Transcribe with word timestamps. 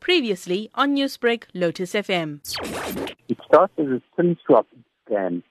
Previously 0.00 0.70
on 0.74 0.94
Newsbreak, 0.96 1.44
Lotus 1.54 1.92
FM. 1.92 2.40
It 3.28 3.38
starts 3.46 3.72
as 3.78 3.86
a 3.86 4.02
SIM 4.16 4.36
swap 4.46 4.66
scam. 5.08 5.42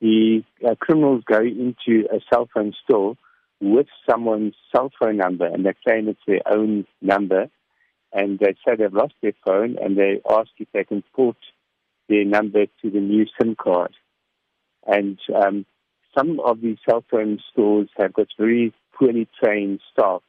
The 0.00 0.42
uh, 0.66 0.74
criminals 0.80 1.22
go 1.24 1.40
into 1.40 2.06
a 2.12 2.20
cell 2.32 2.48
phone 2.52 2.74
store 2.84 3.16
with 3.60 3.86
someone's 4.08 4.54
cell 4.74 4.90
phone 5.00 5.16
number 5.16 5.46
and 5.46 5.64
they 5.64 5.74
claim 5.86 6.08
it's 6.08 6.20
their 6.26 6.40
own 6.46 6.86
number 7.00 7.48
and 8.12 8.38
they 8.38 8.54
say 8.66 8.74
they've 8.76 8.92
lost 8.92 9.14
their 9.22 9.32
phone 9.46 9.76
and 9.80 9.96
they 9.96 10.20
ask 10.28 10.50
if 10.58 10.68
they 10.74 10.84
can 10.84 11.02
port 11.14 11.36
their 12.08 12.24
number 12.24 12.66
to 12.66 12.90
the 12.90 13.00
new 13.00 13.26
SIM 13.40 13.54
card. 13.54 13.94
And 14.86 15.18
um, 15.34 15.64
some 16.16 16.40
of 16.40 16.60
these 16.60 16.78
cell 16.88 17.04
phone 17.10 17.38
stores 17.52 17.88
have 17.96 18.12
got 18.12 18.26
very 18.36 18.74
poorly 18.98 19.28
trained 19.42 19.80
staff 19.92 20.22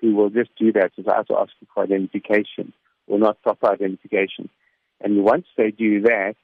who 0.00 0.14
will 0.14 0.30
just 0.30 0.50
do 0.58 0.72
that 0.72 0.92
without 0.96 1.30
asking 1.30 1.68
for 1.74 1.82
identification 1.82 2.72
or 3.06 3.18
not 3.18 3.42
proper 3.42 3.70
identification. 3.70 4.48
And 5.00 5.24
once 5.24 5.46
they 5.56 5.70
do 5.70 6.02
that, 6.02 6.34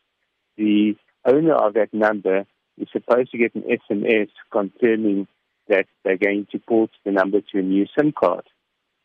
the 0.57 0.95
owner 1.25 1.55
of 1.55 1.75
that 1.75 1.93
number 1.93 2.47
is 2.79 2.89
supposed 2.93 3.31
to 3.33 3.39
get 3.39 3.55
an 3.55 3.63
SMS 3.63 4.29
confirming 4.51 5.27
that 5.69 5.87
they're 6.05 6.19
going 6.19 6.47
to 6.53 6.59
port 6.59 6.91
the 7.05 7.13
number 7.13 7.41
to 7.41 7.59
a 7.59 7.63
new 7.63 7.87
SIM 7.97 8.13
card. 8.13 8.45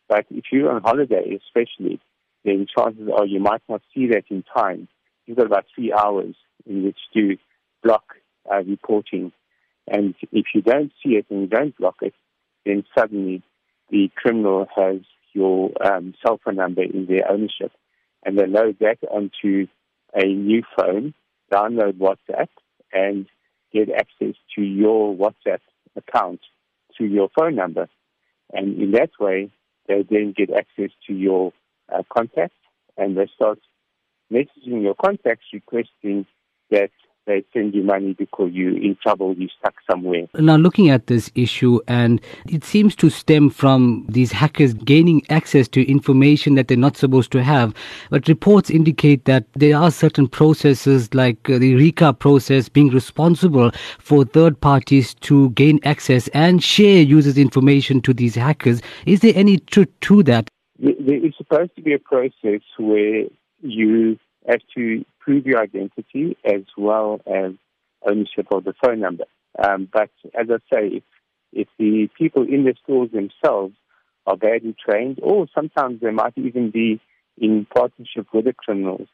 But 0.07 0.25
if 0.29 0.45
you're 0.51 0.71
on 0.71 0.81
holiday, 0.81 1.39
especially, 1.45 1.99
then 2.43 2.67
chances 2.75 3.07
are 3.15 3.25
you 3.25 3.39
might 3.39 3.61
not 3.69 3.81
see 3.93 4.07
that 4.07 4.23
in 4.29 4.43
time. 4.43 4.87
You've 5.25 5.37
got 5.37 5.45
about 5.45 5.65
three 5.73 5.93
hours 5.93 6.35
in 6.65 6.83
which 6.83 6.97
to 7.13 7.37
block 7.83 8.15
uh, 8.51 8.63
reporting. 8.63 9.31
And 9.87 10.15
if 10.31 10.47
you 10.53 10.61
don't 10.61 10.91
see 11.03 11.11
it 11.11 11.27
and 11.29 11.41
you 11.41 11.47
don't 11.47 11.77
block 11.77 11.97
it, 12.01 12.13
then 12.65 12.83
suddenly 12.97 13.43
the 13.89 14.09
criminal 14.15 14.67
has 14.75 15.01
your 15.33 15.71
um, 15.85 16.13
cell 16.25 16.39
phone 16.43 16.55
number 16.55 16.83
in 16.83 17.05
their 17.05 17.29
ownership. 17.29 17.71
And 18.25 18.37
they 18.37 18.47
load 18.47 18.77
that 18.79 18.97
onto 19.09 19.67
a 20.13 20.25
new 20.25 20.63
phone, 20.75 21.13
download 21.51 21.97
WhatsApp, 21.97 22.47
and 22.91 23.27
get 23.71 23.89
access 23.91 24.35
to 24.55 24.61
your 24.61 25.15
WhatsApp 25.15 25.59
account 25.95 26.41
through 26.95 27.07
your 27.07 27.29
phone 27.37 27.55
number. 27.55 27.87
And 28.51 28.81
in 28.81 28.91
that 28.91 29.11
way, 29.19 29.51
they 29.87 30.03
then 30.09 30.33
get 30.35 30.49
access 30.51 30.91
to 31.07 31.13
your 31.13 31.53
uh, 31.93 32.03
contacts 32.11 32.55
and 32.97 33.17
they 33.17 33.27
start 33.35 33.59
messaging 34.31 34.83
your 34.83 34.95
contacts 34.95 35.45
requesting 35.53 36.25
that 36.69 36.91
they 37.29 37.45
send 37.53 37.75
you 37.75 37.83
money 37.83 38.13
because 38.17 38.49
you're 38.53 38.75
in 38.75 38.97
trouble, 39.01 39.35
you're 39.37 39.49
stuck 39.59 39.75
somewhere. 39.89 40.25
Now, 40.33 40.55
looking 40.55 40.89
at 40.89 41.07
this 41.07 41.31
issue, 41.35 41.79
and 41.87 42.19
it 42.47 42.63
seems 42.63 42.95
to 42.97 43.09
stem 43.09 43.51
from 43.51 44.05
these 44.09 44.31
hackers 44.31 44.73
gaining 44.73 45.21
access 45.29 45.67
to 45.69 45.87
information 45.89 46.55
that 46.55 46.67
they're 46.67 46.77
not 46.77 46.97
supposed 46.97 47.31
to 47.33 47.43
have. 47.43 47.73
But 48.09 48.27
reports 48.27 48.71
indicate 48.71 49.25
that 49.25 49.45
there 49.53 49.77
are 49.77 49.91
certain 49.91 50.27
processes, 50.27 51.13
like 51.13 51.49
uh, 51.49 51.59
the 51.59 51.75
RICA 51.75 52.13
process, 52.13 52.67
being 52.67 52.89
responsible 52.89 53.71
for 53.99 54.25
third 54.25 54.59
parties 54.59 55.13
to 55.15 55.51
gain 55.51 55.79
access 55.83 56.27
and 56.29 56.63
share 56.63 57.03
users' 57.03 57.37
information 57.37 58.01
to 58.01 58.13
these 58.13 58.33
hackers. 58.33 58.81
Is 59.05 59.19
there 59.19 59.33
any 59.35 59.59
truth 59.59 59.89
to 60.01 60.23
that? 60.23 60.49
There 60.79 61.25
is 61.25 61.33
supposed 61.37 61.75
to 61.75 61.81
be 61.83 61.93
a 61.93 61.99
process 61.99 62.61
where 62.79 63.25
you 63.61 64.17
have 64.47 64.61
to 64.75 65.05
your 65.33 65.61
identity 65.61 66.37
as 66.43 66.61
well 66.77 67.21
as 67.25 67.53
ownership 68.07 68.47
of 68.51 68.63
the 68.63 68.73
phone 68.83 68.99
number. 68.99 69.25
Um, 69.61 69.87
but 69.91 70.09
as 70.39 70.47
I 70.49 70.57
say, 70.73 70.87
if, 70.97 71.03
if 71.51 71.67
the 71.77 72.09
people 72.17 72.43
in 72.43 72.63
the 72.63 72.75
stores 72.83 73.09
themselves 73.11 73.73
are 74.25 74.37
badly 74.37 74.75
trained, 74.83 75.19
or 75.21 75.47
sometimes 75.53 76.01
they 76.01 76.11
might 76.11 76.37
even 76.37 76.71
be 76.71 76.99
in 77.37 77.65
partnership 77.65 78.27
with 78.33 78.45
the 78.45 78.53
criminals, 78.53 79.07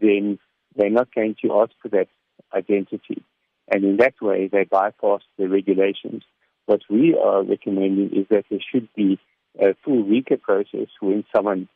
then 0.00 0.38
they're 0.76 0.90
not 0.90 1.12
going 1.14 1.36
to 1.42 1.60
ask 1.60 1.72
for 1.82 1.88
that 1.88 2.08
identity. 2.54 3.22
And 3.70 3.84
in 3.84 3.96
that 3.98 4.14
way, 4.20 4.48
they 4.50 4.64
bypass 4.64 5.20
the 5.38 5.48
regulations. 5.48 6.22
What 6.66 6.80
we 6.90 7.16
are 7.22 7.42
recommending 7.42 8.10
is 8.12 8.26
that 8.30 8.44
there 8.50 8.60
should 8.72 8.88
be 8.94 9.18
a 9.60 9.74
full 9.84 10.04
RICA 10.04 10.36
process 10.38 10.88
when 11.00 11.24
someone 11.34 11.68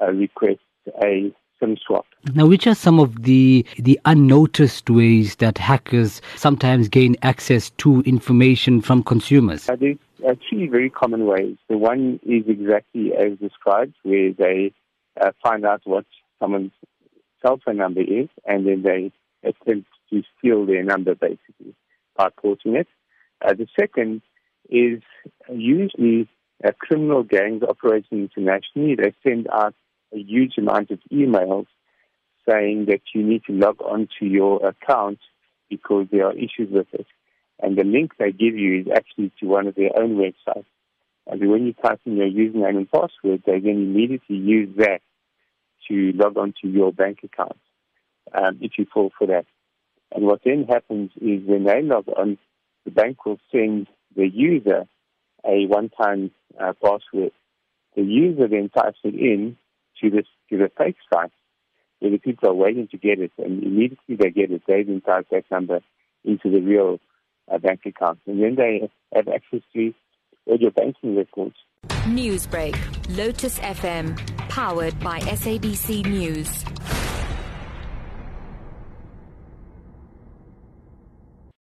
uh, 0.00 0.12
requests 0.12 0.60
a 1.02 1.32
SIM 1.60 1.76
swap. 1.84 2.06
Now, 2.34 2.46
which 2.46 2.66
are 2.66 2.74
some 2.74 2.98
of 3.00 3.22
the 3.22 3.64
the 3.78 3.98
unnoticed 4.04 4.90
ways 4.90 5.36
that 5.36 5.58
hackers 5.58 6.20
sometimes 6.36 6.88
gain 6.88 7.16
access 7.22 7.70
to 7.78 8.00
information 8.02 8.80
from 8.80 9.02
consumers? 9.02 9.68
Uh, 9.68 9.76
there's 9.76 9.98
uh, 10.26 10.34
three 10.48 10.68
very 10.68 10.90
common 10.90 11.26
ways. 11.26 11.56
The 11.68 11.78
one 11.78 12.20
is 12.24 12.44
exactly 12.48 13.12
as 13.14 13.38
described, 13.38 13.94
where 14.02 14.32
they 14.32 14.72
uh, 15.20 15.32
find 15.42 15.64
out 15.64 15.82
what 15.84 16.04
someone's 16.38 16.72
cell 17.42 17.58
phone 17.64 17.76
number 17.76 18.00
is, 18.00 18.28
and 18.44 18.66
then 18.66 18.82
they 18.82 19.12
attempt 19.48 19.88
to 20.10 20.22
steal 20.38 20.66
their 20.66 20.82
number 20.82 21.14
basically 21.14 21.74
by 22.16 22.28
porting 22.40 22.76
it. 22.76 22.88
Uh, 23.44 23.54
the 23.54 23.66
second 23.78 24.22
is 24.68 25.02
usually 25.52 26.28
uh, 26.64 26.70
criminal 26.78 27.22
gangs 27.22 27.62
operating 27.62 28.22
internationally. 28.22 28.94
They 28.96 29.14
send 29.22 29.48
out 29.52 29.74
a 30.16 30.20
huge 30.20 30.54
amount 30.58 30.90
of 30.90 30.98
emails 31.12 31.66
saying 32.48 32.86
that 32.86 33.02
you 33.14 33.22
need 33.22 33.44
to 33.44 33.52
log 33.52 33.80
on 33.82 34.08
to 34.18 34.26
your 34.26 34.66
account 34.66 35.18
because 35.68 36.06
there 36.10 36.26
are 36.26 36.32
issues 36.32 36.70
with 36.70 36.86
it. 36.92 37.06
And 37.60 37.76
the 37.76 37.84
link 37.84 38.12
they 38.18 38.32
give 38.32 38.56
you 38.56 38.80
is 38.80 38.86
actually 38.94 39.32
to 39.40 39.46
one 39.46 39.66
of 39.66 39.74
their 39.74 39.90
own 39.98 40.16
websites. 40.16 40.66
And 41.26 41.50
when 41.50 41.66
you 41.66 41.72
type 41.72 42.00
in 42.04 42.16
your 42.16 42.28
username 42.28 42.76
and 42.76 42.90
password, 42.90 43.42
they 43.44 43.58
then 43.58 43.82
immediately 43.82 44.36
use 44.36 44.76
that 44.76 45.00
to 45.88 46.12
log 46.14 46.36
on 46.36 46.54
to 46.62 46.68
your 46.68 46.92
bank 46.92 47.20
account 47.24 47.58
um, 48.32 48.58
if 48.60 48.72
you 48.78 48.86
fall 48.92 49.10
for 49.18 49.26
that. 49.26 49.46
And 50.12 50.24
what 50.24 50.40
then 50.44 50.66
happens 50.68 51.10
is 51.16 51.42
when 51.44 51.64
they 51.64 51.82
log 51.82 52.08
on, 52.08 52.38
the 52.84 52.90
bank 52.92 53.24
will 53.26 53.40
send 53.50 53.88
the 54.14 54.28
user 54.28 54.86
a 55.44 55.66
one-time 55.66 56.30
uh, 56.60 56.72
password. 56.82 57.32
The 57.96 58.02
user 58.02 58.46
then 58.46 58.68
types 58.68 58.98
it 59.02 59.14
in 59.14 59.56
to 60.00 60.10
this 60.10 60.26
to 60.50 60.58
the 60.58 60.70
fake 60.76 60.96
site 61.12 61.32
where 62.00 62.10
the 62.10 62.18
people 62.18 62.48
are 62.48 62.54
waiting 62.54 62.88
to 62.88 62.98
get 62.98 63.18
it, 63.18 63.32
and 63.38 63.62
immediately 63.62 64.16
they 64.16 64.30
get 64.30 64.50
it, 64.50 64.62
they 64.66 64.82
then 64.82 65.00
type 65.00 65.26
that 65.30 65.44
number 65.50 65.80
into 66.24 66.50
the 66.50 66.60
real 66.60 67.00
uh, 67.50 67.58
bank 67.58 67.80
account, 67.86 68.18
and 68.26 68.42
then 68.42 68.54
they 68.56 68.90
have 69.14 69.28
access 69.28 69.60
to 69.72 69.94
all 70.46 70.58
your 70.58 70.72
banking 70.72 71.16
records. 71.16 71.56
Newsbreak, 72.04 72.76
Lotus 73.16 73.58
FM, 73.60 74.16
powered 74.48 74.98
by 75.00 75.20
SABC 75.20 76.04
News. 76.04 76.65